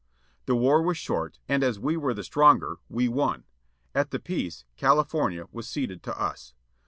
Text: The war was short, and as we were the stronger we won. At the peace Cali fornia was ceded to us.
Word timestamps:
The 0.47 0.55
war 0.55 0.81
was 0.81 0.97
short, 0.97 1.37
and 1.47 1.63
as 1.63 1.79
we 1.79 1.95
were 1.95 2.15
the 2.15 2.23
stronger 2.23 2.77
we 2.89 3.07
won. 3.07 3.43
At 3.93 4.09
the 4.09 4.17
peace 4.17 4.65
Cali 4.75 5.03
fornia 5.03 5.47
was 5.51 5.67
ceded 5.69 6.01
to 6.01 6.19
us. 6.19 6.55